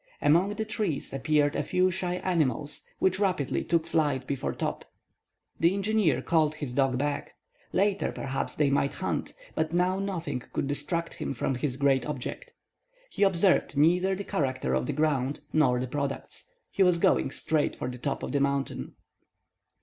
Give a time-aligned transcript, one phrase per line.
[0.19, 4.83] Among the trees appeared a few shy animals, which rapidly took flight before Top.
[5.59, 7.35] The engineer called his dog back;
[7.71, 12.51] later, perhaps, they might hunt, but now nothing could distract him from his great object.
[13.11, 17.75] He observed neither the character of the ground nor its products; he was going straight
[17.75, 18.95] for the top of the mountain.